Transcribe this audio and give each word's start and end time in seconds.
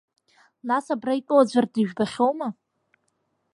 Нас 0.67 0.85
абра 0.93 1.13
итәоу 1.19 1.39
аӡәыр 1.41 1.65
дыжәбахьоума? 1.73 2.47